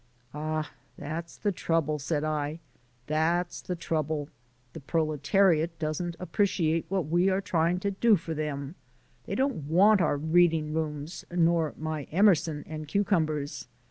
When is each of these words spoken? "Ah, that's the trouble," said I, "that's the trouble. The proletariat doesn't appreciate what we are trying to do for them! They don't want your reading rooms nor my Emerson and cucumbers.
"Ah, 0.33 0.71
that's 0.97 1.37
the 1.37 1.51
trouble," 1.51 1.99
said 1.99 2.23
I, 2.23 2.59
"that's 3.05 3.61
the 3.61 3.75
trouble. 3.75 4.29
The 4.73 4.79
proletariat 4.79 5.77
doesn't 5.77 6.15
appreciate 6.19 6.87
what 6.89 7.05
we 7.05 7.29
are 7.29 7.39
trying 7.39 7.79
to 7.81 7.91
do 7.91 8.15
for 8.15 8.33
them! 8.33 8.73
They 9.25 9.35
don't 9.35 9.67
want 9.69 9.99
your 9.99 10.17
reading 10.17 10.73
rooms 10.73 11.23
nor 11.29 11.75
my 11.77 12.05
Emerson 12.05 12.63
and 12.65 12.87
cucumbers. 12.87 13.67